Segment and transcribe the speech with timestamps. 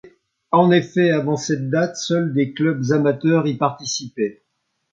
[0.49, 4.41] En effet, avant cette date, seuls des clubs amateurs y participaient.